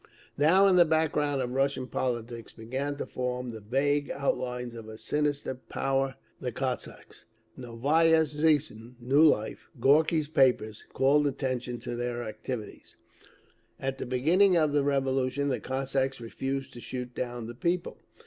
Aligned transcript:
Now 0.39 0.65
in 0.65 0.77
the 0.77 0.83
background 0.83 1.43
of 1.43 1.51
Russian 1.51 1.85
politics 1.85 2.53
began 2.53 2.95
to 2.95 3.05
form 3.05 3.51
the 3.51 3.59
vague 3.61 4.09
outlines 4.09 4.73
of 4.73 4.89
a 4.89 4.97
sinister 4.97 5.53
power—the 5.53 6.51
Cossacks. 6.53 7.25
Novaya 7.55 8.25
Zhizn 8.25 8.95
(New 8.99 9.21
Life), 9.21 9.69
Gorky's 9.79 10.27
paper, 10.27 10.71
called 10.91 11.27
attention 11.27 11.77
to 11.81 11.95
their 11.95 12.23
activities: 12.23 12.97
At 13.79 13.99
the 13.99 14.07
beginning 14.07 14.57
of 14.57 14.73
the 14.73 14.83
Revolution 14.83 15.49
the 15.49 15.59
Cossacks 15.59 16.19
refused 16.19 16.73
to 16.73 16.79
shoot 16.79 17.13
down 17.13 17.45
the 17.45 17.53
people. 17.53 17.97